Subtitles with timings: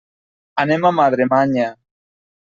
[0.63, 1.67] Anem a Madremanya.